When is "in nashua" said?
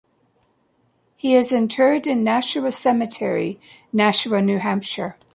2.07-2.71